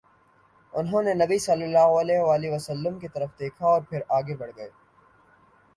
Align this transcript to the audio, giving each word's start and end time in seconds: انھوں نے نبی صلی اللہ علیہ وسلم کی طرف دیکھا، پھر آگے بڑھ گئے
انھوں 0.73 1.01
نے 1.03 1.13
نبی 1.15 1.37
صلی 1.39 1.63
اللہ 1.63 1.99
علیہ 1.99 2.51
وسلم 2.51 2.97
کی 2.99 3.07
طرف 3.07 3.39
دیکھا، 3.39 3.77
پھر 3.89 4.01
آگے 4.17 4.35
بڑھ 4.35 4.51
گئے 4.57 4.69